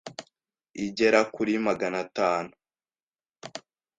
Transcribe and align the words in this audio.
igera 0.85 1.19
kuri 1.33 1.53
Magana 1.67 1.97
atanu 2.05 2.53